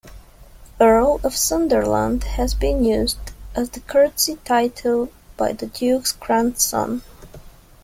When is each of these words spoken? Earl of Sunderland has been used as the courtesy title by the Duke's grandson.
Earl 0.79 1.21
of 1.23 1.35
Sunderland 1.35 2.23
has 2.23 2.55
been 2.55 2.83
used 2.83 3.19
as 3.53 3.69
the 3.69 3.81
courtesy 3.81 4.37
title 4.43 5.11
by 5.37 5.51
the 5.53 5.67
Duke's 5.67 6.13
grandson. 6.13 7.03